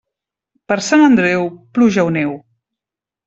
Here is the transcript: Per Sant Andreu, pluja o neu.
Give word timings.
Per 0.71 0.77
Sant 0.85 1.03
Andreu, 1.07 1.45
pluja 1.79 2.07
o 2.09 2.11
neu. 2.17 2.33